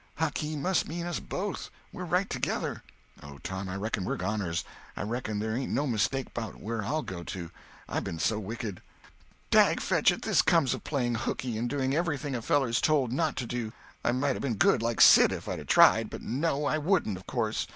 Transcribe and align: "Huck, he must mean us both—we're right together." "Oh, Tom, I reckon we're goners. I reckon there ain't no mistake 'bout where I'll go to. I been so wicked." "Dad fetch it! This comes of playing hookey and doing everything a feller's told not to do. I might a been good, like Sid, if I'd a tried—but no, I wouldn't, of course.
"Huck, 0.15 0.39
he 0.39 0.55
must 0.55 0.87
mean 0.87 1.05
us 1.05 1.19
both—we're 1.19 2.05
right 2.05 2.27
together." 2.27 2.81
"Oh, 3.21 3.37
Tom, 3.43 3.69
I 3.69 3.75
reckon 3.75 4.03
we're 4.03 4.17
goners. 4.17 4.63
I 4.97 5.03
reckon 5.03 5.37
there 5.37 5.55
ain't 5.55 5.71
no 5.71 5.85
mistake 5.85 6.33
'bout 6.33 6.59
where 6.59 6.83
I'll 6.83 7.03
go 7.03 7.23
to. 7.25 7.51
I 7.87 7.99
been 7.99 8.17
so 8.17 8.39
wicked." 8.39 8.81
"Dad 9.51 9.79
fetch 9.79 10.09
it! 10.09 10.23
This 10.23 10.41
comes 10.41 10.73
of 10.73 10.83
playing 10.83 11.13
hookey 11.17 11.55
and 11.55 11.69
doing 11.69 11.93
everything 11.93 12.33
a 12.33 12.41
feller's 12.41 12.81
told 12.81 13.13
not 13.13 13.35
to 13.35 13.45
do. 13.45 13.73
I 14.03 14.11
might 14.11 14.35
a 14.35 14.39
been 14.39 14.55
good, 14.55 14.81
like 14.81 15.01
Sid, 15.01 15.31
if 15.31 15.47
I'd 15.47 15.59
a 15.59 15.65
tried—but 15.65 16.23
no, 16.23 16.65
I 16.65 16.79
wouldn't, 16.79 17.15
of 17.15 17.27
course. 17.27 17.67